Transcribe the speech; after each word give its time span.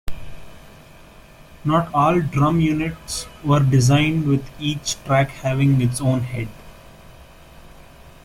Not 1.63 1.93
all 1.93 2.21
drum 2.21 2.59
units 2.59 3.27
were 3.43 3.59
designed 3.59 4.25
with 4.27 4.49
each 4.59 4.95
track 5.03 5.29
having 5.29 5.79
its 5.79 6.01
own 6.01 6.21
head. 6.21 6.47